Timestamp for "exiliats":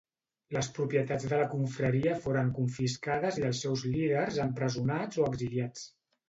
5.33-5.87